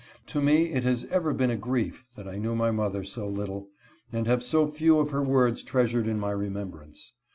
[0.29, 3.67] To me it has ever been a grief that I knew my mother so little,
[4.11, 7.13] and have so few of her words treasured in my remembrance.